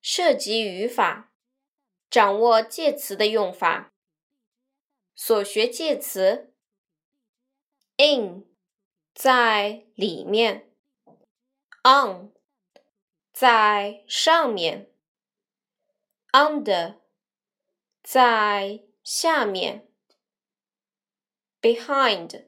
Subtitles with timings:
[0.00, 1.32] 涉及语法，
[2.08, 3.92] 掌握介词的用法。
[5.14, 6.54] 所学介词
[7.96, 8.46] ：in
[9.12, 10.72] 在里面
[11.82, 12.32] ，on
[13.32, 14.92] 在上面
[16.30, 17.00] ，under
[18.00, 19.88] 在下面
[21.60, 22.46] ，behind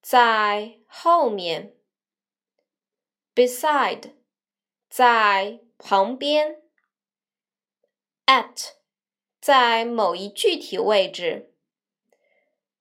[0.00, 1.76] 在后面
[3.34, 4.14] ，beside
[4.88, 6.62] 在旁边
[8.30, 8.74] ，at
[9.40, 11.50] 在某一具体位置。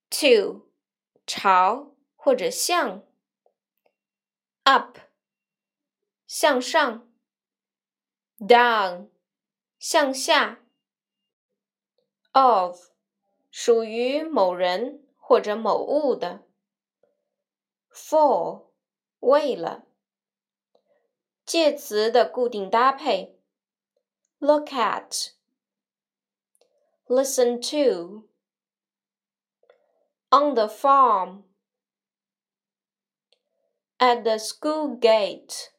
[0.10, 0.70] to
[1.26, 3.04] 朝或者向
[4.64, 4.98] ，up
[6.26, 7.12] 向上
[8.40, 9.10] ，down
[9.78, 10.64] 向下
[12.32, 12.90] ，of
[13.52, 16.44] 属于某人或者某物的
[17.92, 18.72] ，for
[19.20, 19.86] 为了。
[21.46, 23.40] 介词的固定搭配
[24.38, 25.32] ，look at
[27.10, 31.44] at，listen to。on the farm,
[34.00, 35.72] at the school gate,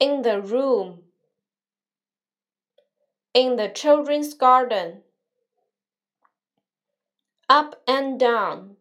[0.00, 1.00] in the room,
[3.34, 5.02] in the children's garden,
[7.48, 8.76] up and down.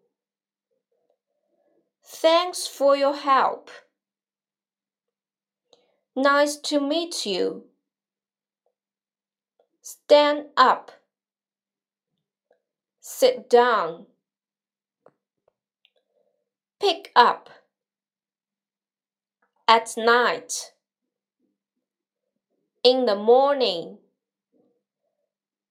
[2.05, 3.69] Thanks for your help.
[6.15, 7.65] Nice to meet you
[9.86, 10.92] Stand up
[13.04, 14.06] sit down,
[16.80, 17.50] pick up,
[19.66, 20.72] at night,
[22.84, 23.98] in the morning,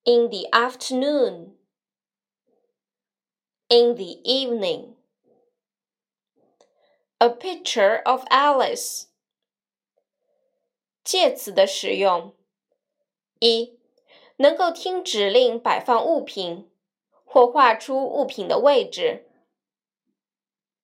[0.06, 1.54] in the afternoon,
[3.70, 4.96] in the evening.
[7.22, 9.08] A picture of Alice.
[11.04, 12.36] 介词的使用：
[13.40, 13.80] 一、
[14.37, 16.71] 能够听指令摆放物品。
[17.37, 19.29] 或画出物品的位置。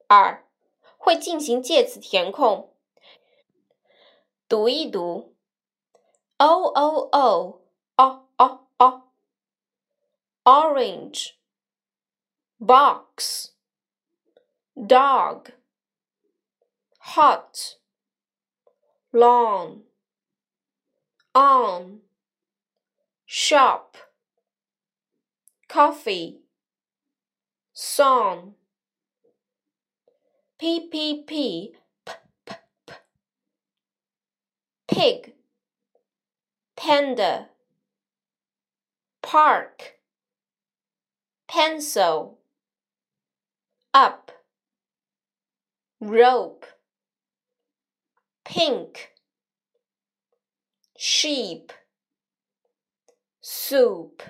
[0.07, 0.45] 二，
[0.99, 2.75] 会进行介词填空。
[4.47, 5.35] 读一读
[6.37, 7.63] ，o o o
[7.97, 9.03] o o o
[10.45, 11.31] orange
[12.59, 13.53] box
[14.75, 15.53] dog
[16.99, 17.79] hot
[19.11, 19.85] long
[21.33, 22.03] on
[23.35, 23.97] shop
[25.67, 26.43] coffee
[27.73, 28.53] song
[30.59, 32.13] p p p p
[32.45, 32.55] p
[32.87, 32.95] p
[34.87, 35.33] pig
[36.77, 37.47] panda
[39.23, 39.95] park
[41.49, 42.37] pencil
[43.95, 44.31] up
[46.03, 46.67] rope
[48.45, 49.13] pink
[50.99, 51.73] sheep
[53.43, 54.23] soup